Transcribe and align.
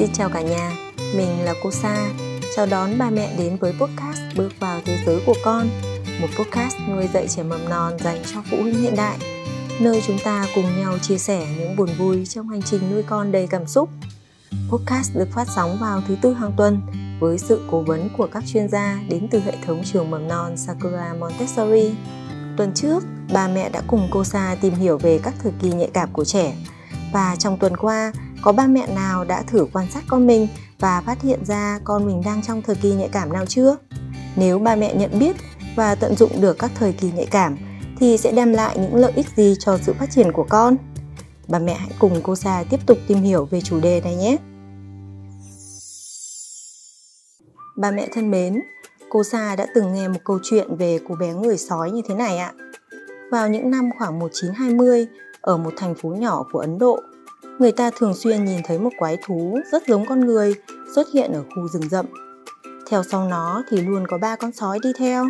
Xin 0.00 0.12
chào 0.12 0.28
cả 0.28 0.40
nhà, 0.40 0.72
mình 1.16 1.44
là 1.44 1.54
cô 1.62 1.70
Sa. 1.70 2.10
Chào 2.56 2.66
đón 2.66 2.98
ba 2.98 3.10
mẹ 3.10 3.34
đến 3.38 3.56
với 3.56 3.72
podcast 3.80 4.20
Bước 4.36 4.52
vào 4.60 4.80
thế 4.84 4.98
giới 5.06 5.20
của 5.26 5.34
con, 5.44 5.68
một 6.20 6.26
podcast 6.38 6.76
nuôi 6.88 7.08
dạy 7.14 7.28
trẻ 7.28 7.42
mầm 7.42 7.68
non 7.68 7.92
dành 7.98 8.22
cho 8.34 8.42
phụ 8.50 8.56
huynh 8.62 8.82
hiện 8.82 8.96
đại, 8.96 9.18
nơi 9.80 10.02
chúng 10.06 10.18
ta 10.24 10.46
cùng 10.54 10.64
nhau 10.78 10.98
chia 10.98 11.18
sẻ 11.18 11.46
những 11.58 11.76
buồn 11.76 11.88
vui 11.98 12.26
trong 12.26 12.48
hành 12.48 12.62
trình 12.62 12.80
nuôi 12.90 13.02
con 13.02 13.32
đầy 13.32 13.46
cảm 13.46 13.66
xúc. 13.66 13.88
Podcast 14.70 15.16
được 15.16 15.28
phát 15.32 15.48
sóng 15.56 15.78
vào 15.80 16.02
thứ 16.08 16.16
tư 16.22 16.32
hàng 16.32 16.52
tuần 16.56 16.80
với 17.20 17.38
sự 17.38 17.60
cố 17.70 17.80
vấn 17.80 18.08
của 18.16 18.28
các 18.32 18.44
chuyên 18.46 18.68
gia 18.68 18.98
đến 19.08 19.28
từ 19.30 19.40
hệ 19.40 19.52
thống 19.66 19.82
trường 19.84 20.10
mầm 20.10 20.28
non 20.28 20.56
Sakura 20.56 21.14
Montessori. 21.20 21.94
Tuần 22.56 22.72
trước, 22.74 23.04
ba 23.32 23.48
mẹ 23.48 23.68
đã 23.68 23.82
cùng 23.86 24.08
cô 24.10 24.24
Sa 24.24 24.56
tìm 24.60 24.74
hiểu 24.74 24.98
về 24.98 25.20
các 25.22 25.34
thời 25.42 25.52
kỳ 25.62 25.72
nhạy 25.72 25.90
cảm 25.92 26.08
của 26.12 26.24
trẻ 26.24 26.52
và 27.12 27.36
trong 27.38 27.58
tuần 27.58 27.76
qua, 27.76 28.12
có 28.42 28.52
ba 28.52 28.66
mẹ 28.66 28.86
nào 28.94 29.24
đã 29.24 29.42
thử 29.42 29.66
quan 29.72 29.86
sát 29.90 30.04
con 30.08 30.26
mình 30.26 30.48
và 30.78 31.00
phát 31.00 31.22
hiện 31.22 31.44
ra 31.44 31.80
con 31.84 32.06
mình 32.06 32.22
đang 32.24 32.42
trong 32.42 32.62
thời 32.62 32.76
kỳ 32.76 32.92
nhạy 32.92 33.08
cảm 33.08 33.32
nào 33.32 33.46
chưa? 33.46 33.76
Nếu 34.36 34.58
ba 34.58 34.76
mẹ 34.76 34.94
nhận 34.94 35.18
biết 35.18 35.36
và 35.76 35.94
tận 35.94 36.16
dụng 36.16 36.40
được 36.40 36.58
các 36.58 36.70
thời 36.74 36.92
kỳ 36.92 37.12
nhạy 37.12 37.26
cảm 37.26 37.56
thì 37.98 38.16
sẽ 38.16 38.32
đem 38.32 38.52
lại 38.52 38.78
những 38.78 38.94
lợi 38.94 39.12
ích 39.16 39.26
gì 39.36 39.54
cho 39.58 39.78
sự 39.82 39.92
phát 39.92 40.10
triển 40.10 40.32
của 40.32 40.46
con? 40.48 40.76
Bà 41.48 41.58
mẹ 41.58 41.74
hãy 41.74 41.90
cùng 41.98 42.20
cô 42.22 42.36
Sa 42.36 42.64
tiếp 42.70 42.80
tục 42.86 42.98
tìm 43.06 43.22
hiểu 43.22 43.44
về 43.44 43.60
chủ 43.60 43.80
đề 43.80 44.00
này 44.00 44.16
nhé. 44.16 44.36
Bà 47.76 47.90
mẹ 47.90 48.08
thân 48.12 48.30
mến, 48.30 48.60
cô 49.10 49.24
Sa 49.24 49.56
đã 49.56 49.66
từng 49.74 49.94
nghe 49.94 50.08
một 50.08 50.20
câu 50.24 50.38
chuyện 50.42 50.76
về 50.76 50.98
cô 51.08 51.14
bé 51.14 51.32
người 51.32 51.58
sói 51.58 51.90
như 51.90 52.02
thế 52.08 52.14
này 52.14 52.38
ạ. 52.38 52.52
Vào 53.30 53.48
những 53.48 53.70
năm 53.70 53.90
khoảng 53.98 54.18
1920, 54.18 55.06
ở 55.40 55.56
một 55.56 55.72
thành 55.76 55.94
phố 55.94 56.08
nhỏ 56.08 56.44
của 56.52 56.58
Ấn 56.58 56.78
Độ, 56.78 57.00
người 57.60 57.72
ta 57.72 57.90
thường 57.96 58.14
xuyên 58.14 58.44
nhìn 58.44 58.60
thấy 58.64 58.78
một 58.78 58.90
quái 58.98 59.18
thú 59.26 59.58
rất 59.72 59.82
giống 59.86 60.06
con 60.06 60.20
người 60.20 60.54
xuất 60.94 61.06
hiện 61.12 61.32
ở 61.32 61.42
khu 61.42 61.68
rừng 61.68 61.88
rậm. 61.90 62.06
Theo 62.90 63.02
sau 63.02 63.28
nó 63.28 63.62
thì 63.68 63.80
luôn 63.80 64.06
có 64.06 64.18
ba 64.18 64.36
con 64.36 64.52
sói 64.52 64.78
đi 64.82 64.92
theo. 64.98 65.26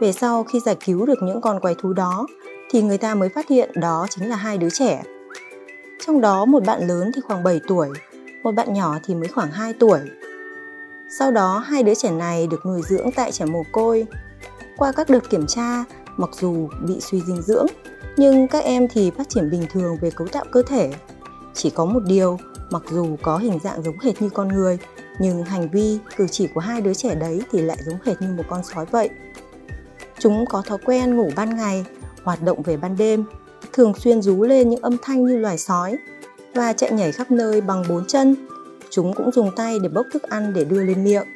Về 0.00 0.12
sau 0.12 0.44
khi 0.44 0.60
giải 0.60 0.76
cứu 0.86 1.06
được 1.06 1.18
những 1.22 1.40
con 1.40 1.60
quái 1.60 1.74
thú 1.78 1.92
đó 1.92 2.26
thì 2.70 2.82
người 2.82 2.98
ta 2.98 3.14
mới 3.14 3.28
phát 3.28 3.48
hiện 3.48 3.70
đó 3.74 4.06
chính 4.10 4.28
là 4.28 4.36
hai 4.36 4.58
đứa 4.58 4.70
trẻ. 4.70 5.02
Trong 6.06 6.20
đó 6.20 6.44
một 6.44 6.64
bạn 6.64 6.88
lớn 6.88 7.10
thì 7.14 7.20
khoảng 7.20 7.42
7 7.42 7.60
tuổi, 7.68 7.88
một 8.42 8.54
bạn 8.54 8.74
nhỏ 8.74 8.98
thì 9.04 9.14
mới 9.14 9.28
khoảng 9.28 9.50
2 9.50 9.72
tuổi. 9.72 10.00
Sau 11.18 11.30
đó 11.30 11.58
hai 11.58 11.82
đứa 11.82 11.94
trẻ 11.94 12.10
này 12.10 12.46
được 12.46 12.66
nuôi 12.66 12.82
dưỡng 12.82 13.12
tại 13.16 13.32
trẻ 13.32 13.44
mồ 13.44 13.62
côi. 13.72 14.06
Qua 14.76 14.92
các 14.92 15.10
đợt 15.10 15.30
kiểm 15.30 15.46
tra, 15.46 15.84
mặc 16.16 16.30
dù 16.40 16.68
bị 16.86 17.00
suy 17.00 17.20
dinh 17.20 17.42
dưỡng, 17.42 17.66
nhưng 18.16 18.48
các 18.48 18.64
em 18.64 18.88
thì 18.88 19.10
phát 19.10 19.28
triển 19.28 19.50
bình 19.50 19.66
thường 19.70 19.96
về 20.00 20.10
cấu 20.10 20.28
tạo 20.28 20.44
cơ 20.52 20.62
thể. 20.62 20.90
Chỉ 21.62 21.70
có 21.70 21.84
một 21.84 22.00
điều, 22.06 22.38
mặc 22.70 22.82
dù 22.90 23.16
có 23.22 23.36
hình 23.36 23.58
dạng 23.64 23.82
giống 23.82 23.98
hệt 23.98 24.22
như 24.22 24.30
con 24.30 24.48
người, 24.48 24.78
nhưng 25.18 25.42
hành 25.42 25.70
vi, 25.70 25.98
cử 26.16 26.26
chỉ 26.30 26.46
của 26.46 26.60
hai 26.60 26.80
đứa 26.80 26.94
trẻ 26.94 27.14
đấy 27.14 27.42
thì 27.52 27.62
lại 27.62 27.76
giống 27.86 27.98
hệt 28.04 28.22
như 28.22 28.28
một 28.36 28.42
con 28.48 28.62
sói 28.74 28.86
vậy. 28.86 29.10
Chúng 30.18 30.44
có 30.46 30.62
thói 30.62 30.78
quen 30.84 31.16
ngủ 31.16 31.30
ban 31.36 31.56
ngày, 31.56 31.84
hoạt 32.24 32.42
động 32.42 32.62
về 32.62 32.76
ban 32.76 32.96
đêm, 32.96 33.24
thường 33.72 33.94
xuyên 33.94 34.22
rú 34.22 34.42
lên 34.42 34.70
những 34.70 34.82
âm 34.82 34.96
thanh 35.02 35.24
như 35.24 35.36
loài 35.36 35.58
sói 35.58 35.98
và 36.54 36.72
chạy 36.72 36.92
nhảy 36.92 37.12
khắp 37.12 37.30
nơi 37.30 37.60
bằng 37.60 37.84
bốn 37.88 38.06
chân. 38.06 38.36
Chúng 38.90 39.14
cũng 39.14 39.32
dùng 39.32 39.50
tay 39.56 39.78
để 39.82 39.88
bốc 39.88 40.06
thức 40.12 40.22
ăn 40.22 40.52
để 40.54 40.64
đưa 40.64 40.84
lên 40.84 41.04
miệng. 41.04 41.26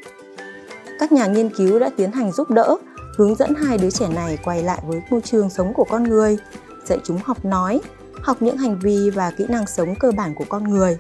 Các 0.99 1.13
nhà 1.13 1.27
nghiên 1.27 1.51
cứu 1.51 1.79
đã 1.79 1.91
tiến 1.97 2.13
hành 2.13 2.33
giúp 2.33 2.51
đỡ, 2.51 2.77
hướng 3.17 3.35
dẫn 3.35 3.55
hai 3.55 3.79
đứa 3.79 3.91
trẻ 3.91 4.09
này 4.09 4.39
quay 4.45 4.63
lại 4.63 4.83
với 4.87 5.03
môi 5.11 5.21
trường 5.21 5.51
sống 5.51 5.75
của 5.75 5.85
con 5.91 6.03
người, 6.03 6.39
dạy 6.85 6.99
chúng 7.05 7.19
học 7.25 7.45
nói, 7.45 7.81
học 8.25 8.43
những 8.43 8.57
hành 8.57 8.79
vi 8.79 9.11
và 9.11 9.31
kỹ 9.31 9.47
năng 9.49 9.67
sống 9.67 9.95
cơ 9.95 10.13
bản 10.17 10.35
của 10.35 10.45
con 10.49 10.65
người. 10.65 10.99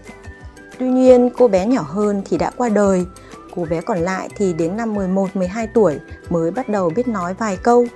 Tuy 0.78 0.88
nhiên, 0.88 1.30
cô 1.38 1.48
bé 1.48 1.66
nhỏ 1.66 1.82
hơn 1.82 2.22
thì 2.24 2.38
đã 2.38 2.50
qua 2.56 2.68
đời, 2.68 3.06
cô 3.54 3.66
bé 3.70 3.80
còn 3.80 3.98
lại 3.98 4.28
thì 4.36 4.52
đến 4.52 4.76
năm 4.76 4.94
11-12 4.94 5.66
tuổi 5.74 5.98
mới 6.30 6.50
bắt 6.50 6.68
đầu 6.68 6.90
biết 6.96 7.08
nói 7.08 7.34
vài 7.34 7.56
câu. 7.62 7.86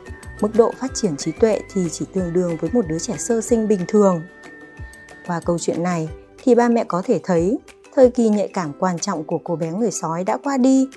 Mức 0.41 0.49
độ 0.55 0.73
phát 0.79 0.95
triển 0.95 1.17
trí 1.17 1.33
tuệ 1.33 1.61
thì 1.75 1.89
chỉ 1.91 2.07
tương 2.13 2.33
đương 2.33 2.57
với 2.61 2.71
một 2.73 2.85
đứa 2.89 2.99
trẻ 2.99 3.15
sơ 3.19 3.41
sinh 3.41 3.69
bình 3.69 3.81
thường. 3.89 4.23
Qua 5.27 5.41
câu 5.45 5.59
chuyện 5.59 5.83
này 5.83 6.09
thì 6.45 6.55
ba 6.55 6.69
mẹ 6.69 6.85
có 6.85 7.03
thể 7.05 7.21
thấy 7.25 7.59
thời 7.95 8.11
kỳ 8.11 8.29
nhạy 8.29 8.49
cảm 8.49 8.73
quan 8.79 8.99
trọng 8.99 9.25
của 9.25 9.39
cô 9.45 9.57
bé 9.57 9.73
người 9.73 9.91
sói 9.91 10.25
đã 10.25 10.39
qua 10.45 10.57
đi 10.57 10.89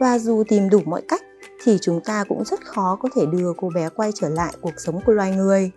và 0.00 0.18
dù 0.18 0.42
tìm 0.48 0.70
đủ 0.70 0.80
mọi 0.84 1.02
cách 1.08 1.22
thì 1.64 1.78
chúng 1.80 2.00
ta 2.00 2.24
cũng 2.28 2.44
rất 2.44 2.66
khó 2.66 2.98
có 3.02 3.08
thể 3.14 3.26
đưa 3.26 3.52
cô 3.56 3.70
bé 3.74 3.88
quay 3.88 4.10
trở 4.14 4.28
lại 4.28 4.52
cuộc 4.60 4.72
sống 4.76 5.00
của 5.06 5.12
loài 5.12 5.30
người 5.30 5.70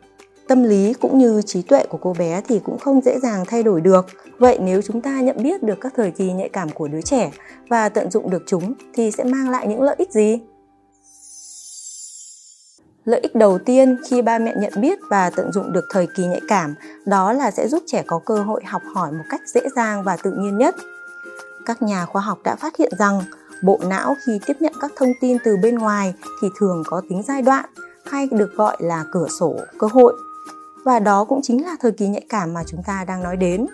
tâm 0.47 0.63
lý 0.63 0.93
cũng 0.93 1.17
như 1.17 1.41
trí 1.41 1.61
tuệ 1.61 1.85
của 1.89 1.97
cô 2.01 2.13
bé 2.19 2.41
thì 2.47 2.59
cũng 2.59 2.79
không 2.79 3.01
dễ 3.01 3.19
dàng 3.19 3.45
thay 3.47 3.63
đổi 3.63 3.81
được. 3.81 4.05
Vậy 4.39 4.57
nếu 4.61 4.81
chúng 4.81 5.01
ta 5.01 5.21
nhận 5.21 5.43
biết 5.43 5.63
được 5.63 5.77
các 5.81 5.93
thời 5.95 6.11
kỳ 6.11 6.33
nhạy 6.33 6.49
cảm 6.49 6.69
của 6.69 6.87
đứa 6.87 7.01
trẻ 7.01 7.31
và 7.69 7.89
tận 7.89 8.11
dụng 8.11 8.29
được 8.29 8.43
chúng 8.47 8.73
thì 8.93 9.11
sẽ 9.11 9.23
mang 9.23 9.49
lại 9.49 9.67
những 9.67 9.81
lợi 9.81 9.95
ích 9.97 10.11
gì? 10.11 10.39
Lợi 13.05 13.19
ích 13.19 13.35
đầu 13.35 13.57
tiên 13.65 13.97
khi 14.09 14.21
ba 14.21 14.39
mẹ 14.39 14.53
nhận 14.57 14.73
biết 14.81 14.99
và 15.09 15.29
tận 15.29 15.51
dụng 15.51 15.73
được 15.73 15.85
thời 15.91 16.07
kỳ 16.15 16.25
nhạy 16.25 16.41
cảm 16.47 16.75
đó 17.05 17.33
là 17.33 17.51
sẽ 17.51 17.67
giúp 17.67 17.83
trẻ 17.87 18.03
có 18.07 18.19
cơ 18.25 18.35
hội 18.35 18.61
học 18.65 18.81
hỏi 18.93 19.11
một 19.11 19.23
cách 19.29 19.41
dễ 19.53 19.61
dàng 19.75 20.03
và 20.03 20.17
tự 20.17 20.31
nhiên 20.31 20.57
nhất. 20.57 20.75
Các 21.65 21.81
nhà 21.81 22.05
khoa 22.05 22.21
học 22.21 22.39
đã 22.43 22.55
phát 22.55 22.77
hiện 22.77 22.91
rằng 22.99 23.21
bộ 23.63 23.79
não 23.87 24.15
khi 24.25 24.39
tiếp 24.45 24.57
nhận 24.59 24.73
các 24.81 24.91
thông 24.95 25.11
tin 25.21 25.37
từ 25.43 25.57
bên 25.57 25.75
ngoài 25.75 26.13
thì 26.41 26.47
thường 26.59 26.83
có 26.85 27.01
tính 27.09 27.23
giai 27.27 27.41
đoạn, 27.41 27.65
hay 28.05 28.27
được 28.31 28.55
gọi 28.55 28.77
là 28.79 29.05
cửa 29.11 29.27
sổ, 29.39 29.55
cơ 29.79 29.87
hội 29.91 30.13
và 30.87 30.99
đó 30.99 31.23
cũng 31.23 31.41
chính 31.43 31.65
là 31.65 31.75
thời 31.79 31.91
kỳ 31.91 32.07
nhạy 32.07 32.25
cảm 32.29 32.53
mà 32.53 32.63
chúng 32.63 32.83
ta 32.83 33.05
đang 33.07 33.23
nói 33.23 33.37
đến. 33.37 33.65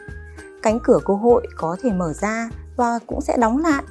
Cánh 0.63 0.79
cửa 0.83 0.99
cơ 1.05 1.13
hội 1.13 1.47
có 1.57 1.77
thể 1.81 1.91
mở 1.91 2.13
ra 2.13 2.49
và 2.77 2.99
cũng 3.07 3.21
sẽ 3.21 3.37
đóng 3.37 3.57
lại. 3.57 3.83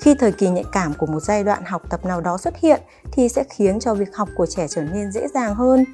Khi 0.00 0.14
thời 0.14 0.32
kỳ 0.32 0.48
nhạy 0.48 0.64
cảm 0.72 0.94
của 0.94 1.06
một 1.06 1.20
giai 1.20 1.44
đoạn 1.44 1.62
học 1.64 1.82
tập 1.90 2.04
nào 2.04 2.20
đó 2.20 2.38
xuất 2.38 2.56
hiện 2.56 2.80
thì 3.12 3.28
sẽ 3.28 3.44
khiến 3.50 3.80
cho 3.80 3.94
việc 3.94 4.16
học 4.16 4.28
của 4.36 4.46
trẻ 4.46 4.66
trở 4.68 4.82
nên 4.82 5.12
dễ 5.12 5.28
dàng 5.28 5.54
hơn. 5.54 5.84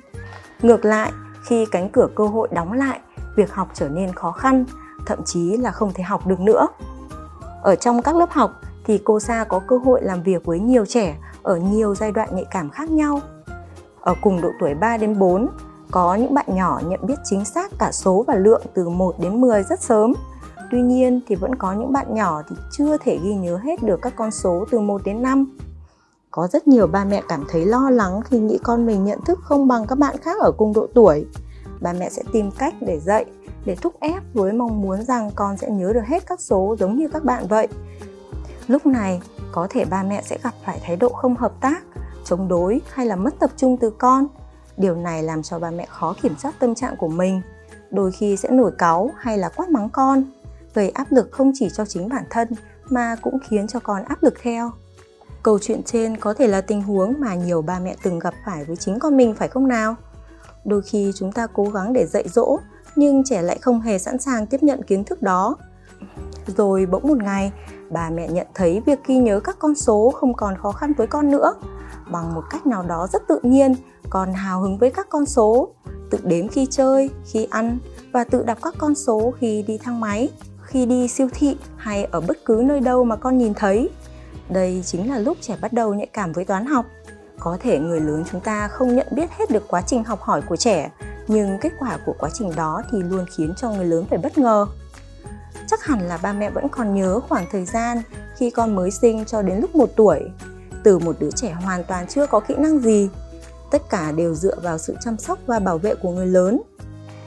Ngược 0.63 0.85
lại 0.85 1.13
khi 1.45 1.67
cánh 1.71 1.89
cửa 1.89 2.09
cơ 2.17 2.27
hội 2.27 2.49
đóng 2.53 2.73
lại 2.73 3.01
việc 3.37 3.53
học 3.53 3.69
trở 3.75 3.89
nên 3.89 4.13
khó 4.13 4.33
khăn 4.33 4.65
thậm 5.07 5.19
chí 5.25 5.57
là 5.57 5.71
không 5.71 5.93
thể 5.95 6.03
học 6.03 6.27
được 6.27 6.41
nữa. 6.41 6.69
Ở 7.63 7.75
trong 7.75 8.03
các 8.03 8.17
lớp 8.17 8.31
học 8.31 8.61
thì 8.85 9.01
cô 9.05 9.21
Sa 9.21 9.45
có 9.45 9.59
cơ 9.59 9.79
hội 9.79 10.03
làm 10.03 10.23
việc 10.23 10.45
với 10.45 10.61
nhiều 10.61 10.87
trẻ 10.87 11.17
ở 11.43 11.57
nhiều 11.57 11.95
giai 11.95 12.13
đoạn 12.13 12.29
nhạy 12.33 12.47
cảm 12.51 12.71
khác 12.71 12.91
nhau. 12.91 13.21
Ở 14.01 14.15
cùng 14.23 14.41
độ 14.41 14.49
tuổi 14.61 14.75
3 14.75 14.97
đến 14.97 15.19
4, 15.19 15.49
có 15.91 16.15
những 16.15 16.35
bạn 16.35 16.47
nhỏ 16.49 16.81
nhận 16.85 17.07
biết 17.07 17.19
chính 17.25 17.45
xác 17.45 17.71
cả 17.79 17.93
số 17.93 18.25
và 18.27 18.35
lượng 18.35 18.63
từ 18.75 18.89
1 18.89 19.15
đến 19.19 19.41
10 19.41 19.63
rất 19.63 19.81
sớm. 19.81 20.13
Tuy 20.71 20.83
nhiên 20.83 21.21
thì 21.29 21.35
vẫn 21.35 21.55
có 21.55 21.73
những 21.73 21.93
bạn 21.93 22.15
nhỏ 22.15 22.43
thì 22.49 22.57
chưa 22.73 22.97
thể 22.97 23.19
ghi 23.23 23.35
nhớ 23.35 23.57
hết 23.57 23.83
được 23.83 24.03
các 24.03 24.13
con 24.17 24.31
số 24.31 24.65
từ 24.71 24.81
1 24.81 25.01
đến 25.05 25.23
5. 25.23 25.59
Có 26.31 26.49
rất 26.53 26.69
nhiều 26.69 26.87
ba 26.87 27.05
mẹ 27.05 27.23
cảm 27.29 27.45
thấy 27.49 27.67
lo 27.67 27.91
lắng 27.91 28.21
khi 28.25 28.39
nghĩ 28.39 28.59
con 28.63 28.87
mình 28.87 29.05
nhận 29.05 29.21
thức 29.21 29.39
không 29.43 29.69
bằng 29.69 29.87
các 29.87 29.99
bạn 29.99 30.17
khác 30.23 30.41
ở 30.41 30.53
cùng 30.59 30.73
độ 30.73 30.87
tuổi. 30.95 31.27
Ba 31.81 31.93
mẹ 31.93 32.09
sẽ 32.11 32.23
tìm 32.33 32.51
cách 32.51 32.75
để 32.81 33.01
dạy, 33.01 33.25
để 33.65 33.75
thúc 33.75 33.95
ép 34.01 34.23
với 34.35 34.53
mong 34.53 34.83
muốn 34.83 35.03
rằng 35.03 35.31
con 35.35 35.57
sẽ 35.57 35.71
nhớ 35.71 35.93
được 35.93 36.05
hết 36.07 36.27
các 36.27 36.41
số 36.41 36.77
giống 36.79 36.97
như 36.97 37.09
các 37.09 37.25
bạn 37.25 37.47
vậy. 37.49 37.69
Lúc 38.67 38.87
này, 38.87 39.21
có 39.53 39.67
thể 39.71 39.85
ba 39.85 40.03
mẹ 40.03 40.23
sẽ 40.23 40.39
gặp 40.43 40.55
phải 40.65 40.81
thái 40.83 40.97
độ 40.97 41.09
không 41.09 41.37
hợp 41.37 41.53
tác, 41.61 41.83
chống 42.25 42.49
đối 42.49 42.81
hay 42.91 43.07
là 43.07 43.17
mất 43.17 43.39
tập 43.39 43.51
trung 43.57 43.77
từ 43.77 43.91
con 43.91 44.27
Điều 44.79 44.95
này 44.95 45.23
làm 45.23 45.43
cho 45.43 45.59
ba 45.59 45.71
mẹ 45.71 45.87
khó 45.87 46.15
kiểm 46.23 46.35
soát 46.39 46.55
tâm 46.59 46.75
trạng 46.75 46.97
của 46.97 47.09
mình, 47.09 47.43
đôi 47.91 48.13
khi 48.13 48.37
sẽ 48.37 48.51
nổi 48.51 48.73
cáu 48.79 49.11
hay 49.17 49.39
là 49.39 49.49
quát 49.49 49.71
mắng 49.71 49.89
con, 49.93 50.25
gây 50.75 50.91
áp 50.91 51.13
lực 51.13 51.29
không 51.33 51.53
chỉ 51.55 51.69
cho 51.71 51.85
chính 51.85 52.09
bản 52.09 52.25
thân 52.31 52.49
mà 52.89 53.17
cũng 53.23 53.39
khiến 53.49 53.67
cho 53.67 53.81
con 53.81 54.05
áp 54.05 54.23
lực 54.23 54.35
theo. 54.43 54.71
Câu 55.43 55.59
chuyện 55.59 55.83
trên 55.83 56.17
có 56.17 56.35
thể 56.35 56.47
là 56.47 56.61
tình 56.61 56.83
huống 56.83 57.15
mà 57.19 57.35
nhiều 57.35 57.63
ba 57.63 57.79
mẹ 57.79 57.97
từng 58.03 58.19
gặp 58.19 58.35
phải 58.47 58.65
với 58.65 58.77
chính 58.77 58.99
con 58.99 59.17
mình 59.17 59.35
phải 59.35 59.49
không 59.49 59.69
nào? 59.69 59.95
Đôi 60.65 60.83
khi 60.83 61.13
chúng 61.15 61.33
ta 61.33 61.47
cố 61.47 61.65
gắng 61.65 61.93
để 61.93 62.07
dạy 62.07 62.29
dỗ 62.29 62.59
nhưng 62.97 63.25
trẻ 63.25 63.43
lại 63.43 63.59
không 63.63 63.81
hề 63.81 63.99
sẵn 63.99 64.19
sàng 64.19 64.47
tiếp 64.47 64.63
nhận 64.63 64.83
kiến 64.83 65.05
thức 65.05 65.23
đó. 65.23 65.57
Rồi 66.47 66.87
bỗng 66.87 67.09
một 67.09 67.23
ngày, 67.23 67.53
bà 67.91 68.11
mẹ 68.11 68.29
nhận 68.29 68.47
thấy 68.55 68.83
việc 68.87 68.99
ghi 69.07 69.17
nhớ 69.17 69.41
các 69.41 69.57
con 69.59 69.75
số 69.75 70.13
không 70.15 70.35
còn 70.35 70.57
khó 70.59 70.73
khăn 70.73 70.93
với 70.97 71.07
con 71.07 71.31
nữa. 71.31 71.55
Bằng 72.11 72.35
một 72.35 72.43
cách 72.51 72.67
nào 72.67 72.83
đó 72.83 73.07
rất 73.13 73.23
tự 73.29 73.39
nhiên, 73.43 73.75
còn 74.11 74.33
hào 74.33 74.61
hứng 74.61 74.79
với 74.79 74.91
các 74.91 75.07
con 75.11 75.27
số, 75.27 75.69
tự 76.11 76.19
đếm 76.25 76.49
khi 76.49 76.67
chơi, 76.71 77.11
khi 77.33 77.47
ăn 77.51 77.79
và 78.13 78.25
tự 78.25 78.43
đọc 78.43 78.59
các 78.63 78.75
con 78.79 78.95
số 78.95 79.33
khi 79.41 79.63
đi 79.63 79.79
thang 79.79 80.01
máy, 80.01 80.29
khi 80.63 80.87
đi 80.87 81.09
siêu 81.09 81.29
thị 81.35 81.57
hay 81.77 82.05
ở 82.05 82.21
bất 82.21 82.45
cứ 82.45 82.63
nơi 82.67 82.81
đâu 82.81 83.05
mà 83.05 83.17
con 83.17 83.39
nhìn 83.39 83.55
thấy. 83.55 83.91
Đây 84.49 84.83
chính 84.87 85.11
là 85.11 85.19
lúc 85.19 85.37
trẻ 85.41 85.57
bắt 85.61 85.73
đầu 85.73 85.95
nhạy 85.95 86.07
cảm 86.13 86.33
với 86.33 86.45
toán 86.45 86.67
học. 86.67 86.87
Có 87.39 87.57
thể 87.61 87.79
người 87.79 88.01
lớn 88.01 88.25
chúng 88.31 88.41
ta 88.41 88.69
không 88.69 88.97
nhận 88.97 89.07
biết 89.11 89.31
hết 89.39 89.51
được 89.51 89.69
quá 89.69 89.83
trình 89.87 90.05
học 90.05 90.21
hỏi 90.21 90.43
của 90.49 90.57
trẻ, 90.57 90.91
nhưng 91.29 91.59
kết 91.61 91.73
quả 91.79 91.99
của 92.07 92.15
quá 92.19 92.31
trình 92.35 92.53
đó 92.57 92.83
thì 92.91 92.99
luôn 93.03 93.25
khiến 93.37 93.55
cho 93.57 93.71
người 93.71 93.85
lớn 93.85 94.05
phải 94.11 94.19
bất 94.19 94.39
ngờ. 94.39 94.67
Chắc 95.67 95.85
hẳn 95.85 96.09
là 96.09 96.19
ba 96.23 96.33
mẹ 96.33 96.51
vẫn 96.51 96.69
còn 96.69 96.95
nhớ 96.95 97.21
khoảng 97.29 97.47
thời 97.53 97.65
gian 97.65 98.03
khi 98.37 98.51
con 98.51 98.77
mới 98.77 98.91
sinh 98.91 99.25
cho 99.25 99.43
đến 99.43 99.59
lúc 99.61 99.77
một 99.77 99.91
tuổi. 99.97 100.21
Từ 100.85 100.99
một 100.99 101.17
đứa 101.19 101.31
trẻ 101.31 101.53
hoàn 101.53 101.85
toàn 101.85 102.07
chưa 102.09 102.27
có 102.27 102.41
kỹ 102.41 102.55
năng 102.59 102.79
gì 102.79 103.09
tất 103.71 103.83
cả 103.91 104.13
đều 104.13 104.35
dựa 104.35 104.61
vào 104.63 104.79
sự 104.79 104.97
chăm 105.05 105.19
sóc 105.19 105.39
và 105.47 105.59
bảo 105.59 105.79
vệ 105.79 105.95
của 105.95 106.11
người 106.11 106.27
lớn 106.27 106.61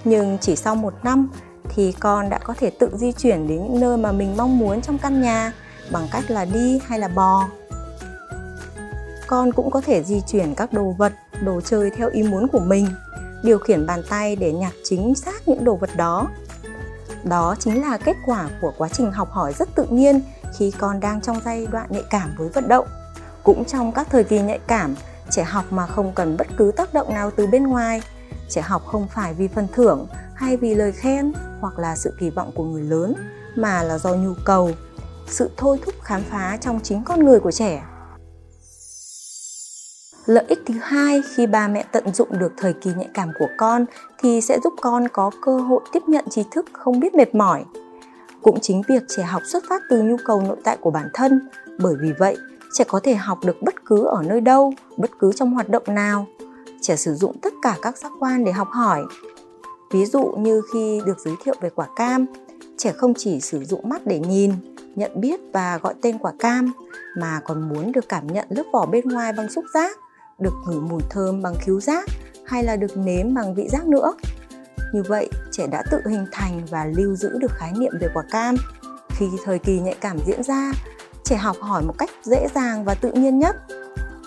nhưng 0.03 0.37
chỉ 0.41 0.55
sau 0.55 0.75
một 0.75 0.93
năm 1.03 1.29
thì 1.75 1.91
con 1.99 2.29
đã 2.29 2.39
có 2.43 2.53
thể 2.59 2.69
tự 2.69 2.89
di 2.93 3.11
chuyển 3.11 3.47
đến 3.47 3.63
những 3.63 3.79
nơi 3.79 3.97
mà 3.97 4.11
mình 4.11 4.37
mong 4.37 4.59
muốn 4.59 4.81
trong 4.81 4.97
căn 4.97 5.21
nhà 5.21 5.53
bằng 5.91 6.07
cách 6.11 6.31
là 6.31 6.45
đi 6.45 6.79
hay 6.85 6.99
là 6.99 7.07
bò. 7.07 7.47
Con 9.27 9.51
cũng 9.51 9.71
có 9.71 9.81
thể 9.81 10.03
di 10.03 10.21
chuyển 10.21 10.55
các 10.55 10.73
đồ 10.73 10.95
vật, 10.97 11.13
đồ 11.41 11.61
chơi 11.61 11.89
theo 11.89 12.09
ý 12.09 12.23
muốn 12.23 12.47
của 12.47 12.59
mình, 12.59 12.87
điều 13.43 13.59
khiển 13.59 13.85
bàn 13.85 14.01
tay 14.09 14.35
để 14.35 14.53
nhặt 14.53 14.73
chính 14.83 15.15
xác 15.15 15.47
những 15.47 15.63
đồ 15.63 15.75
vật 15.75 15.89
đó. 15.97 16.27
Đó 17.23 17.55
chính 17.59 17.81
là 17.81 17.97
kết 17.97 18.17
quả 18.25 18.49
của 18.61 18.73
quá 18.77 18.89
trình 18.89 19.11
học 19.11 19.31
hỏi 19.31 19.53
rất 19.53 19.75
tự 19.75 19.85
nhiên 19.89 20.21
khi 20.57 20.71
con 20.71 20.99
đang 20.99 21.21
trong 21.21 21.39
giai 21.45 21.67
đoạn 21.71 21.87
nhạy 21.89 22.03
cảm 22.09 22.29
với 22.37 22.49
vận 22.49 22.67
động. 22.67 22.87
Cũng 23.43 23.65
trong 23.65 23.91
các 23.91 24.07
thời 24.09 24.23
kỳ 24.23 24.39
nhạy 24.41 24.59
cảm, 24.67 24.95
trẻ 25.31 25.43
học 25.43 25.65
mà 25.71 25.87
không 25.87 26.11
cần 26.15 26.37
bất 26.37 26.47
cứ 26.57 26.71
tác 26.75 26.93
động 26.93 27.13
nào 27.13 27.31
từ 27.31 27.47
bên 27.47 27.63
ngoài. 27.63 28.01
Trẻ 28.49 28.61
học 28.61 28.85
không 28.85 29.07
phải 29.07 29.33
vì 29.33 29.47
phần 29.47 29.67
thưởng 29.73 30.07
hay 30.35 30.57
vì 30.57 30.75
lời 30.75 30.91
khen 30.91 31.33
hoặc 31.59 31.79
là 31.79 31.95
sự 31.95 32.13
kỳ 32.19 32.29
vọng 32.29 32.51
của 32.55 32.63
người 32.63 32.83
lớn 32.83 33.13
mà 33.55 33.83
là 33.83 33.97
do 33.97 34.15
nhu 34.15 34.33
cầu, 34.45 34.71
sự 35.27 35.49
thôi 35.57 35.79
thúc 35.85 35.95
khám 36.01 36.21
phá 36.29 36.57
trong 36.61 36.79
chính 36.83 37.03
con 37.03 37.25
người 37.25 37.39
của 37.39 37.51
trẻ. 37.51 37.83
Lợi 40.25 40.45
ích 40.47 40.59
thứ 40.65 40.73
hai 40.81 41.21
khi 41.35 41.47
ba 41.47 41.67
mẹ 41.67 41.85
tận 41.91 42.13
dụng 42.13 42.39
được 42.39 42.51
thời 42.57 42.73
kỳ 42.73 42.93
nhạy 42.93 43.09
cảm 43.13 43.31
của 43.39 43.47
con 43.57 43.85
thì 44.19 44.41
sẽ 44.41 44.59
giúp 44.63 44.73
con 44.81 45.07
có 45.07 45.31
cơ 45.45 45.57
hội 45.57 45.81
tiếp 45.91 46.03
nhận 46.07 46.25
tri 46.29 46.43
thức 46.51 46.65
không 46.73 46.99
biết 46.99 47.15
mệt 47.15 47.35
mỏi. 47.35 47.63
Cũng 48.41 48.59
chính 48.61 48.81
việc 48.87 49.03
trẻ 49.07 49.23
học 49.23 49.41
xuất 49.45 49.63
phát 49.69 49.81
từ 49.89 50.01
nhu 50.01 50.15
cầu 50.25 50.41
nội 50.41 50.57
tại 50.63 50.77
của 50.81 50.91
bản 50.91 51.09
thân, 51.13 51.49
bởi 51.79 51.95
vì 52.01 52.11
vậy 52.19 52.37
trẻ 52.73 52.83
có 52.87 52.99
thể 53.03 53.15
học 53.15 53.39
được 53.45 53.61
bất 53.61 53.85
cứ 53.85 54.05
ở 54.05 54.23
nơi 54.23 54.41
đâu, 54.41 54.73
bất 54.97 55.09
cứ 55.19 55.31
trong 55.35 55.53
hoạt 55.53 55.69
động 55.69 55.83
nào. 55.87 56.27
Trẻ 56.81 56.95
sử 56.95 57.13
dụng 57.13 57.39
tất 57.41 57.53
cả 57.61 57.77
các 57.81 57.97
giác 57.97 58.11
quan 58.19 58.43
để 58.43 58.51
học 58.51 58.67
hỏi. 58.71 59.03
Ví 59.91 60.05
dụ 60.05 60.23
như 60.37 60.61
khi 60.73 61.01
được 61.05 61.19
giới 61.19 61.33
thiệu 61.43 61.55
về 61.61 61.69
quả 61.69 61.87
cam, 61.95 62.25
trẻ 62.77 62.93
không 62.97 63.13
chỉ 63.17 63.39
sử 63.39 63.63
dụng 63.63 63.89
mắt 63.89 64.01
để 64.05 64.19
nhìn, 64.19 64.51
nhận 64.95 65.21
biết 65.21 65.39
và 65.53 65.77
gọi 65.77 65.93
tên 66.01 66.17
quả 66.17 66.31
cam 66.39 66.71
mà 67.17 67.41
còn 67.45 67.69
muốn 67.69 67.91
được 67.91 68.09
cảm 68.09 68.27
nhận 68.27 68.47
lớp 68.49 68.63
vỏ 68.73 68.85
bên 68.85 69.09
ngoài 69.09 69.33
bằng 69.33 69.49
xúc 69.49 69.65
giác, 69.73 69.97
được 70.39 70.53
ngửi 70.67 70.79
mùi 70.79 71.01
thơm 71.09 71.41
bằng 71.41 71.55
khứu 71.65 71.79
giác 71.79 72.05
hay 72.45 72.63
là 72.63 72.75
được 72.75 72.97
nếm 72.97 73.33
bằng 73.33 73.55
vị 73.55 73.67
giác 73.69 73.87
nữa. 73.87 74.13
Như 74.93 75.03
vậy, 75.07 75.29
trẻ 75.51 75.67
đã 75.67 75.83
tự 75.91 76.01
hình 76.05 76.25
thành 76.31 76.61
và 76.69 76.85
lưu 76.85 77.15
giữ 77.15 77.29
được 77.39 77.51
khái 77.51 77.73
niệm 77.77 77.91
về 78.01 78.07
quả 78.13 78.23
cam. 78.31 78.55
Khi 79.09 79.25
thời 79.43 79.59
kỳ 79.59 79.79
nhạy 79.79 79.95
cảm 80.01 80.17
diễn 80.25 80.43
ra, 80.43 80.71
trẻ 81.31 81.37
học 81.37 81.57
hỏi 81.61 81.83
một 81.83 81.97
cách 81.97 82.09
dễ 82.23 82.47
dàng 82.55 82.85
và 82.85 82.95
tự 82.95 83.11
nhiên 83.11 83.39
nhất. 83.39 83.55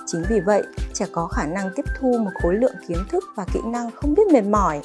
Chính 0.06 0.24
vì 0.30 0.40
vậy, 0.40 0.62
trẻ 0.94 1.06
có 1.12 1.26
khả 1.26 1.46
năng 1.46 1.70
tiếp 1.76 1.84
thu 2.00 2.18
một 2.18 2.30
khối 2.42 2.54
lượng 2.54 2.74
kiến 2.88 2.98
thức 3.10 3.24
và 3.36 3.44
kỹ 3.52 3.60
năng 3.64 3.90
không 3.90 4.14
biết 4.14 4.22
mệt 4.32 4.44
mỏi. 4.44 4.82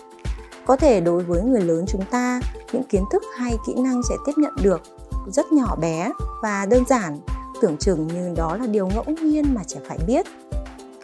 Có 0.66 0.76
thể 0.76 1.02
đối 1.02 1.24
với 1.24 1.42
người 1.42 1.62
lớn 1.62 1.86
chúng 1.88 2.06
ta, 2.06 2.42
những 2.72 2.84
kiến 2.84 3.04
thức 3.12 3.24
hay 3.38 3.58
kỹ 3.68 3.74
năng 3.78 4.02
trẻ 4.10 4.16
tiếp 4.26 4.32
nhận 4.38 4.54
được 4.62 4.82
rất 5.28 5.52
nhỏ 5.52 5.76
bé 5.76 6.12
và 6.42 6.66
đơn 6.66 6.84
giản, 6.90 7.20
tưởng 7.62 7.78
chừng 7.78 8.08
như 8.08 8.34
đó 8.36 8.58
là 8.58 8.68
điều 8.68 8.88
ngẫu 8.88 9.06
nhiên 9.06 9.56
mà 9.56 9.62
trẻ 9.68 9.80
phải 9.88 9.98
biết. 10.08 10.26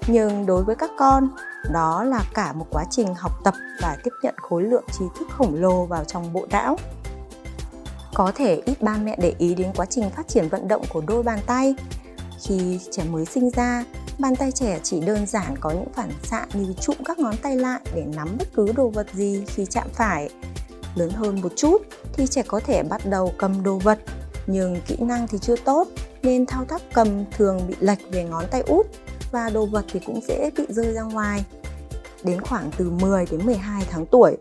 Nhưng 0.07 0.45
đối 0.45 0.63
với 0.63 0.75
các 0.75 0.91
con, 0.97 1.29
đó 1.73 2.03
là 2.03 2.23
cả 2.33 2.53
một 2.53 2.65
quá 2.69 2.85
trình 2.89 3.15
học 3.15 3.31
tập 3.43 3.53
và 3.81 3.97
tiếp 4.03 4.11
nhận 4.23 4.35
khối 4.37 4.63
lượng 4.63 4.85
tri 4.99 5.05
thức 5.19 5.27
khổng 5.31 5.55
lồ 5.55 5.85
vào 5.85 6.03
trong 6.03 6.33
bộ 6.33 6.45
não. 6.49 6.77
Có 8.15 8.31
thể 8.35 8.61
ít 8.65 8.81
ba 8.81 8.97
mẹ 8.97 9.15
để 9.21 9.33
ý 9.37 9.55
đến 9.55 9.71
quá 9.75 9.85
trình 9.89 10.09
phát 10.09 10.27
triển 10.27 10.49
vận 10.49 10.67
động 10.67 10.85
của 10.89 11.01
đôi 11.07 11.23
bàn 11.23 11.39
tay. 11.45 11.75
Khi 12.41 12.79
trẻ 12.91 13.03
mới 13.11 13.25
sinh 13.25 13.49
ra, 13.49 13.85
bàn 14.19 14.35
tay 14.35 14.51
trẻ 14.51 14.79
chỉ 14.83 14.99
đơn 14.99 15.25
giản 15.25 15.55
có 15.59 15.69
những 15.69 15.93
phản 15.93 16.09
xạ 16.23 16.45
như 16.53 16.73
trụm 16.81 16.95
các 17.05 17.19
ngón 17.19 17.37
tay 17.37 17.55
lại 17.57 17.79
để 17.95 18.05
nắm 18.15 18.35
bất 18.39 18.47
cứ 18.55 18.71
đồ 18.75 18.89
vật 18.89 19.07
gì 19.13 19.43
khi 19.47 19.65
chạm 19.65 19.87
phải. 19.93 20.29
Lớn 20.95 21.09
hơn 21.09 21.41
một 21.41 21.51
chút 21.55 21.77
thì 22.13 22.27
trẻ 22.27 22.43
có 22.47 22.59
thể 22.59 22.83
bắt 22.83 23.01
đầu 23.05 23.33
cầm 23.37 23.63
đồ 23.63 23.77
vật, 23.77 23.99
nhưng 24.47 24.81
kỹ 24.87 24.95
năng 24.99 25.27
thì 25.27 25.37
chưa 25.37 25.55
tốt 25.55 25.87
nên 26.23 26.45
thao 26.45 26.65
tác 26.65 26.81
cầm 26.93 27.25
thường 27.37 27.61
bị 27.67 27.75
lệch 27.79 28.11
về 28.11 28.23
ngón 28.23 28.45
tay 28.51 28.61
út 28.61 28.85
và 29.31 29.49
đồ 29.49 29.65
vật 29.65 29.85
thì 29.91 29.99
cũng 29.99 30.21
dễ 30.27 30.49
bị 30.57 30.65
rơi 30.69 30.93
ra 30.93 31.01
ngoài. 31.01 31.45
Đến 32.23 32.41
khoảng 32.41 32.71
từ 32.77 32.89
10 32.89 33.25
đến 33.31 33.45
12 33.45 33.83
tháng 33.89 34.05
tuổi 34.05 34.37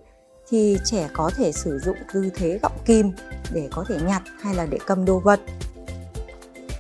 thì 0.49 0.79
trẻ 0.85 1.09
có 1.13 1.31
thể 1.37 1.53
sử 1.53 1.79
dụng 1.79 1.97
tư 2.13 2.31
thế 2.35 2.59
gọng 2.63 2.79
kìm 2.85 3.13
để 3.53 3.69
có 3.73 3.85
thể 3.89 3.99
nhặt 4.07 4.23
hay 4.41 4.55
là 4.55 4.67
để 4.67 4.79
cầm 4.87 5.05
đồ 5.05 5.19
vật. 5.19 5.41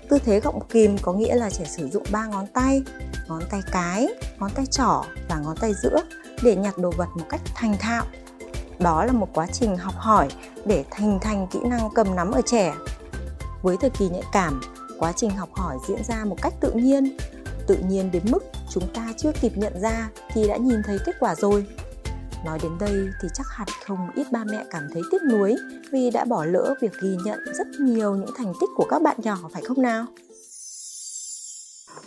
Tư 0.08 0.19
thế 0.25 0.40
gọng 0.40 0.61
kìm 0.69 0.99
có 0.99 1.12
nghĩa 1.12 1.34
là 1.34 1.50
trẻ 1.50 1.64
sử 1.64 1.88
dụng 1.88 2.05
ba 2.11 2.26
ngón 2.26 2.46
tay, 2.46 2.82
ngón 3.28 3.43
tay 3.50 3.61
cái, 3.72 4.08
ngón 4.38 4.50
tay 4.55 4.66
trỏ 4.66 5.05
và 5.28 5.38
ngón 5.38 5.56
tay 5.56 5.72
giữa 5.82 6.00
để 6.43 6.56
nhặt 6.56 6.78
đồ 6.78 6.93
vật 6.96 7.08
một 7.16 7.25
cách 7.28 7.40
thành 7.55 7.76
thạo. 7.78 8.05
Đó 8.78 9.05
là 9.05 9.12
một 9.12 9.28
quá 9.34 9.46
trình 9.52 9.76
học 9.76 9.94
hỏi 9.96 10.28
để 10.64 10.84
hình 10.96 11.19
thành 11.22 11.46
kỹ 11.50 11.58
năng 11.64 11.88
cầm 11.94 12.16
nắm 12.16 12.31
ở 12.31 12.40
trẻ. 12.46 12.75
Với 13.62 13.76
thời 13.81 13.90
kỳ 13.90 14.08
nhạy 14.08 14.22
cảm, 14.32 14.61
quá 14.99 15.12
trình 15.16 15.31
học 15.31 15.49
hỏi 15.52 15.76
diễn 15.88 16.05
ra 16.05 16.25
một 16.25 16.37
cách 16.43 16.55
tự 16.61 16.72
nhiên, 16.72 17.16
tự 17.66 17.76
nhiên 17.76 18.11
đến 18.11 18.22
mức 18.31 18.44
chúng 18.70 18.87
ta 18.94 19.12
chưa 19.16 19.32
kịp 19.40 19.52
nhận 19.56 19.81
ra 19.81 20.08
thì 20.32 20.49
đã 20.49 20.56
nhìn 20.56 20.82
thấy 20.87 20.99
kết 21.06 21.16
quả 21.20 21.34
rồi 21.34 21.66
Nói 22.44 22.58
đến 22.62 22.73
đây 22.81 23.08
thì 23.20 23.29
chắc 23.35 23.46
hẳn 23.50 23.69
không 23.87 24.11
ít 24.14 24.32
ba 24.32 24.44
mẹ 24.44 24.64
cảm 24.70 24.82
thấy 24.93 25.02
tiếc 25.11 25.23
nuối 25.31 25.56
vì 25.93 26.11
đã 26.11 26.25
bỏ 26.25 26.44
lỡ 26.44 26.75
việc 26.81 26.93
ghi 27.02 27.17
nhận 27.25 27.38
rất 27.55 27.67
nhiều 27.81 28.17
những 28.17 28.31
thành 28.37 28.52
tích 28.61 28.70
của 28.76 28.87
các 28.91 29.02
bạn 29.02 29.17
nhỏ 29.23 29.38
phải 29.52 29.62
không 29.62 29.82
nào? 29.82 30.06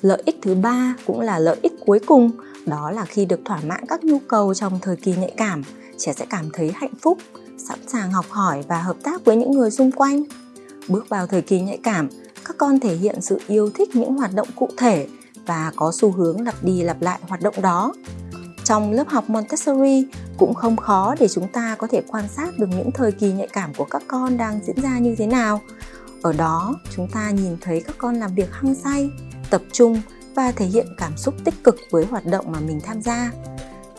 Lợi 0.01 0.23
ích 0.25 0.39
thứ 0.41 0.55
ba 0.55 0.95
cũng 1.05 1.19
là 1.21 1.39
lợi 1.39 1.57
ích 1.61 1.73
cuối 1.85 1.99
cùng, 2.05 2.31
đó 2.65 2.91
là 2.91 3.05
khi 3.05 3.25
được 3.25 3.39
thỏa 3.45 3.59
mãn 3.67 3.85
các 3.87 4.03
nhu 4.03 4.19
cầu 4.19 4.53
trong 4.53 4.79
thời 4.81 4.95
kỳ 4.95 5.15
nhạy 5.15 5.33
cảm, 5.37 5.63
trẻ 5.97 6.13
sẽ 6.13 6.25
cảm 6.29 6.49
thấy 6.53 6.71
hạnh 6.75 6.93
phúc, 7.01 7.17
sẵn 7.57 7.79
sàng 7.87 8.11
học 8.11 8.25
hỏi 8.29 8.63
và 8.67 8.81
hợp 8.81 8.97
tác 9.03 9.25
với 9.25 9.35
những 9.35 9.51
người 9.51 9.71
xung 9.71 9.91
quanh. 9.91 10.23
Bước 10.87 11.09
vào 11.09 11.27
thời 11.27 11.41
kỳ 11.41 11.61
nhạy 11.61 11.79
cảm, 11.83 12.09
các 12.45 12.57
con 12.57 12.79
thể 12.79 12.95
hiện 12.95 13.21
sự 13.21 13.39
yêu 13.47 13.69
thích 13.73 13.95
những 13.95 14.13
hoạt 14.13 14.33
động 14.33 14.47
cụ 14.55 14.69
thể 14.77 15.07
và 15.45 15.71
có 15.75 15.91
xu 15.91 16.11
hướng 16.11 16.41
lặp 16.41 16.63
đi 16.63 16.81
lặp 16.81 17.01
lại 17.01 17.19
hoạt 17.27 17.41
động 17.41 17.61
đó 17.61 17.93
trong 18.67 18.91
lớp 18.91 19.07
học 19.07 19.29
Montessori 19.29 20.07
cũng 20.37 20.53
không 20.53 20.77
khó 20.77 21.15
để 21.19 21.27
chúng 21.27 21.47
ta 21.47 21.75
có 21.79 21.87
thể 21.87 22.01
quan 22.07 22.27
sát 22.27 22.57
được 22.57 22.67
những 22.69 22.91
thời 22.91 23.11
kỳ 23.11 23.31
nhạy 23.31 23.47
cảm 23.47 23.73
của 23.73 23.85
các 23.85 24.03
con 24.07 24.37
đang 24.37 24.59
diễn 24.63 24.81
ra 24.81 24.99
như 24.99 25.15
thế 25.15 25.27
nào. 25.27 25.61
Ở 26.21 26.33
đó, 26.33 26.75
chúng 26.95 27.07
ta 27.07 27.31
nhìn 27.31 27.57
thấy 27.61 27.81
các 27.81 27.95
con 27.97 28.15
làm 28.15 28.35
việc 28.35 28.53
hăng 28.53 28.75
say, 28.75 29.09
tập 29.49 29.61
trung 29.71 30.01
và 30.35 30.51
thể 30.51 30.65
hiện 30.65 30.87
cảm 30.97 31.17
xúc 31.17 31.33
tích 31.43 31.63
cực 31.63 31.77
với 31.91 32.05
hoạt 32.05 32.25
động 32.25 32.51
mà 32.51 32.59
mình 32.59 32.79
tham 32.83 33.01
gia. 33.01 33.31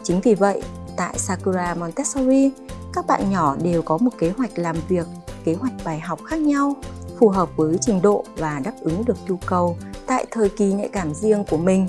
Chính 0.02 0.20
vì 0.20 0.34
vậy, 0.34 0.62
tại 0.96 1.18
Sakura 1.18 1.74
Montessori, 1.74 2.50
các 2.92 3.06
bạn 3.06 3.30
nhỏ 3.30 3.56
đều 3.62 3.82
có 3.82 3.98
một 3.98 4.10
kế 4.18 4.30
hoạch 4.30 4.58
làm 4.58 4.76
việc, 4.88 5.06
kế 5.44 5.54
hoạch 5.54 5.72
bài 5.84 6.00
học 6.00 6.20
khác 6.24 6.40
nhau, 6.40 6.76
phù 7.18 7.28
hợp 7.28 7.48
với 7.56 7.76
trình 7.80 8.02
độ 8.02 8.24
và 8.36 8.60
đáp 8.64 8.74
ứng 8.80 9.04
được 9.04 9.16
nhu 9.28 9.36
cầu 9.46 9.76
tại 10.06 10.26
thời 10.30 10.48
kỳ 10.48 10.72
nhạy 10.72 10.88
cảm 10.88 11.14
riêng 11.14 11.44
của 11.50 11.56
mình. 11.56 11.86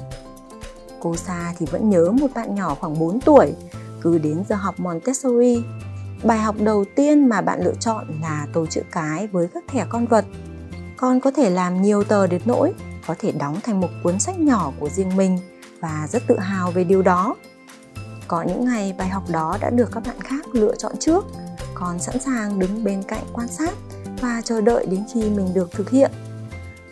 Cô 1.01 1.15
Sa 1.15 1.53
thì 1.57 1.65
vẫn 1.65 1.89
nhớ 1.89 2.11
một 2.11 2.27
bạn 2.35 2.55
nhỏ 2.55 2.75
khoảng 2.79 2.99
4 2.99 3.19
tuổi, 3.19 3.53
cứ 4.01 4.17
đến 4.17 4.43
giờ 4.49 4.55
học 4.55 4.79
Montessori. 4.79 5.63
Bài 6.23 6.39
học 6.39 6.55
đầu 6.59 6.85
tiên 6.95 7.29
mà 7.29 7.41
bạn 7.41 7.63
lựa 7.63 7.75
chọn 7.79 8.07
là 8.21 8.47
tô 8.53 8.65
chữ 8.65 8.81
cái 8.91 9.27
với 9.27 9.47
các 9.53 9.63
thẻ 9.67 9.85
con 9.89 10.05
vật. 10.05 10.25
Con 10.97 11.19
có 11.19 11.31
thể 11.31 11.49
làm 11.49 11.81
nhiều 11.81 12.03
tờ 12.03 12.27
đến 12.27 12.41
nỗi 12.45 12.73
có 13.07 13.15
thể 13.19 13.31
đóng 13.31 13.59
thành 13.63 13.79
một 13.79 13.89
cuốn 14.03 14.19
sách 14.19 14.39
nhỏ 14.39 14.71
của 14.79 14.89
riêng 14.89 15.15
mình 15.15 15.39
và 15.79 16.07
rất 16.11 16.23
tự 16.27 16.39
hào 16.39 16.71
về 16.71 16.83
điều 16.83 17.01
đó. 17.01 17.35
Có 18.27 18.41
những 18.41 18.65
ngày 18.65 18.95
bài 18.97 19.09
học 19.09 19.23
đó 19.29 19.57
đã 19.61 19.69
được 19.69 19.89
các 19.91 20.03
bạn 20.07 20.21
khác 20.21 20.45
lựa 20.53 20.75
chọn 20.75 20.91
trước, 20.99 21.25
con 21.73 21.99
sẵn 21.99 22.19
sàng 22.19 22.59
đứng 22.59 22.83
bên 22.83 23.03
cạnh 23.03 23.23
quan 23.33 23.47
sát 23.47 23.73
và 24.21 24.41
chờ 24.45 24.61
đợi 24.61 24.85
đến 24.85 25.03
khi 25.13 25.29
mình 25.29 25.53
được 25.53 25.71
thực 25.71 25.89
hiện. 25.89 26.11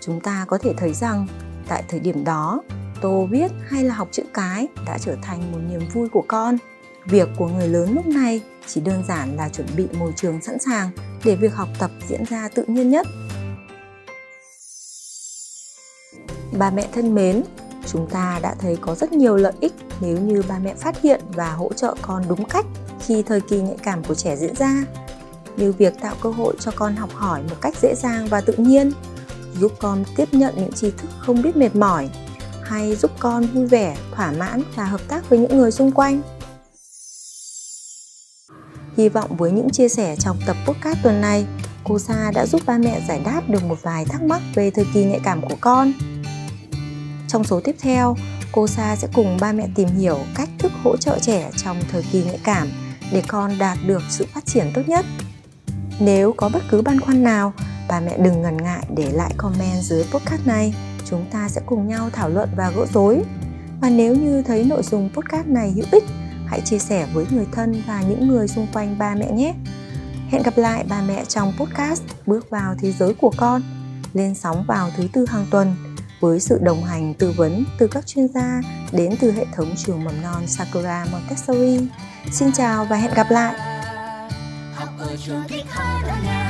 Chúng 0.02 0.20
ta 0.20 0.46
có 0.48 0.58
thể 0.58 0.74
thấy 0.78 0.94
rằng 0.94 1.28
tại 1.68 1.84
thời 1.88 2.00
điểm 2.00 2.24
đó 2.24 2.62
tô 3.02 3.28
viết 3.32 3.52
hay 3.68 3.84
là 3.84 3.94
học 3.94 4.08
chữ 4.12 4.24
cái 4.34 4.68
đã 4.86 4.98
trở 4.98 5.16
thành 5.22 5.52
một 5.52 5.60
niềm 5.70 5.82
vui 5.94 6.10
của 6.10 6.24
con. 6.28 6.58
Việc 7.06 7.30
của 7.38 7.48
người 7.48 7.68
lớn 7.68 7.94
lúc 7.94 8.08
này 8.08 8.42
chỉ 8.68 8.82
đơn 8.82 9.04
giản 9.08 9.36
là 9.36 9.50
chuẩn 9.50 9.68
bị 9.76 9.88
môi 10.00 10.14
trường 10.16 10.42
sẵn 10.42 10.60
sàng 10.60 10.90
để 11.24 11.36
việc 11.36 11.56
học 11.56 11.70
tập 11.80 11.92
diễn 12.08 12.24
ra 12.30 12.50
tự 12.56 12.64
nhiên 12.68 12.90
nhất. 12.90 13.08
Bà 16.52 16.72
mẹ 16.72 16.88
thân 16.94 17.16
mến, 17.16 17.44
chúng 17.86 18.10
ta 18.10 18.40
đã 18.42 18.56
thấy 18.60 18.78
có 18.82 18.96
rất 18.96 19.12
nhiều 19.12 19.36
lợi 19.36 19.54
ích 19.60 19.74
nếu 20.02 20.18
như 20.18 20.44
ba 20.50 20.60
mẹ 20.60 20.74
phát 20.74 21.02
hiện 21.02 21.22
và 21.34 21.52
hỗ 21.52 21.74
trợ 21.74 21.96
con 22.02 22.24
đúng 22.30 22.46
cách 22.46 22.66
khi 23.06 23.24
thời 23.24 23.42
kỳ 23.42 23.62
nhạy 23.62 23.78
cảm 23.84 24.04
của 24.04 24.16
trẻ 24.16 24.36
diễn 24.36 24.56
ra. 24.56 24.84
Như 25.58 25.72
việc 25.72 25.94
tạo 26.02 26.16
cơ 26.22 26.30
hội 26.30 26.56
cho 26.60 26.72
con 26.76 26.96
học 26.96 27.10
hỏi 27.14 27.42
một 27.50 27.56
cách 27.62 27.74
dễ 27.82 27.96
dàng 27.96 28.28
và 28.28 28.42
tự 28.42 28.54
nhiên, 28.58 28.92
giúp 29.60 29.72
con 29.80 30.04
tiếp 30.16 30.28
nhận 30.32 30.54
những 30.58 30.72
tri 30.72 30.92
thức 30.92 31.10
không 31.20 31.42
biết 31.42 31.58
mệt 31.58 31.76
mỏi 31.76 32.10
hay 32.68 32.96
giúp 32.96 33.12
con 33.20 33.46
vui 33.46 33.66
vẻ, 33.66 33.98
thỏa 34.12 34.32
mãn 34.32 34.64
và 34.76 34.86
hợp 34.86 35.02
tác 35.08 35.30
với 35.30 35.40
những 35.40 35.58
người 35.58 35.72
xung 35.72 35.92
quanh. 35.92 36.22
Hy 38.98 39.10
vọng 39.10 39.38
với 39.38 39.52
những 39.52 39.70
chia 39.70 39.90
sẻ 39.90 40.16
trong 40.20 40.38
tập 40.46 40.56
podcast 40.66 40.98
tuần 41.04 41.22
này, 41.22 41.46
cô 41.84 42.00
Sa 42.00 42.32
đã 42.36 42.46
giúp 42.46 42.62
ba 42.66 42.78
mẹ 42.78 43.02
giải 43.08 43.22
đáp 43.26 43.42
được 43.48 43.64
một 43.64 43.78
vài 43.82 44.06
thắc 44.06 44.24
mắc 44.24 44.42
về 44.56 44.72
thời 44.72 44.86
kỳ 44.94 45.04
nhạy 45.04 45.20
cảm 45.24 45.42
của 45.42 45.56
con. 45.62 45.94
Trong 47.28 47.44
số 47.44 47.60
tiếp 47.64 47.76
theo, 47.80 48.16
cô 48.52 48.68
Sa 48.68 48.96
sẽ 48.96 49.08
cùng 49.14 49.38
ba 49.42 49.52
mẹ 49.52 49.68
tìm 49.76 49.88
hiểu 49.88 50.20
cách 50.36 50.50
thức 50.60 50.72
hỗ 50.84 50.98
trợ 50.98 51.20
trẻ 51.22 51.52
trong 51.58 51.78
thời 51.92 52.04
kỳ 52.12 52.24
nhạy 52.24 52.40
cảm 52.44 52.68
để 53.12 53.24
con 53.28 53.58
đạt 53.60 53.78
được 53.86 54.02
sự 54.10 54.26
phát 54.34 54.46
triển 54.46 54.72
tốt 54.74 54.82
nhất. 54.88 55.06
Nếu 56.00 56.34
có 56.38 56.50
bất 56.50 56.64
cứ 56.72 56.82
băn 56.82 57.00
khoăn 57.00 57.24
nào, 57.24 57.54
bà 57.90 58.00
mẹ 58.00 58.18
đừng 58.18 58.42
ngần 58.42 58.58
ngại 58.58 58.86
để 58.96 59.12
lại 59.12 59.34
comment 59.38 59.84
dưới 59.84 60.04
podcast 60.12 60.48
này. 60.48 60.74
Chúng 61.10 61.26
ta 61.32 61.50
sẽ 61.50 61.62
cùng 61.66 61.88
nhau 61.88 62.10
thảo 62.14 62.30
luận 62.30 62.50
và 62.56 62.72
gỡ 62.76 62.86
rối. 62.94 63.24
Và 63.82 63.90
nếu 63.90 64.16
như 64.16 64.42
thấy 64.42 64.64
nội 64.64 64.84
dung 64.84 65.10
podcast 65.14 65.48
này 65.48 65.72
hữu 65.72 65.86
ích, 65.92 66.04
hãy 66.48 66.62
chia 66.62 66.80
sẻ 66.80 67.08
với 67.14 67.26
người 67.32 67.46
thân 67.52 67.84
và 67.88 68.02
những 68.02 68.28
người 68.28 68.48
xung 68.48 68.68
quanh 68.74 68.98
ba 68.98 69.16
mẹ 69.16 69.32
nhé. 69.32 69.54
Hẹn 70.30 70.44
gặp 70.44 70.58
lại 70.58 70.86
bà 70.90 71.02
mẹ 71.02 71.26
trong 71.26 71.54
podcast 71.60 72.02
Bước 72.26 72.50
vào 72.50 72.76
thế 72.80 72.92
giới 72.92 73.14
của 73.14 73.32
con 73.38 73.62
lên 74.14 74.36
sóng 74.36 74.66
vào 74.68 74.90
thứ 74.98 75.08
tư 75.14 75.26
hàng 75.30 75.46
tuần 75.52 75.76
với 76.20 76.40
sự 76.40 76.60
đồng 76.62 76.84
hành 76.84 77.14
tư 77.14 77.34
vấn 77.38 77.66
từ 77.80 77.88
các 77.88 78.08
chuyên 78.08 78.28
gia 78.28 78.62
đến 78.92 79.16
từ 79.20 79.32
hệ 79.32 79.46
thống 79.56 79.76
trường 79.78 80.04
mầm 80.04 80.22
non 80.22 80.48
Sakura 80.48 81.06
Montessori. 81.12 81.88
Xin 82.32 82.52
chào 82.52 82.86
và 82.86 82.98
hẹn 82.98 83.14
gặp 83.14 83.28
lại. 83.32 83.56
Học 84.74 84.90
ở 85.00 85.16
trường 85.26 85.44
thích 85.48 85.66
hơn 85.70 86.04
ở 86.04 86.16
nhà 86.24 86.47